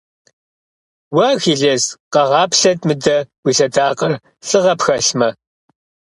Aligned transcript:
Уэ, 1.15 1.25
Ахилес! 1.35 1.85
Къэгъаплъэт 2.13 2.79
мыдэ 2.87 3.17
уи 3.43 3.51
лъэдакъэр, 3.57 4.13
лӏыгъэ 4.47 4.73
пхэлъмэ! 4.79 5.29